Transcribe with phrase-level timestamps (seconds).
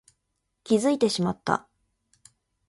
[0.63, 1.69] 気づいてしまった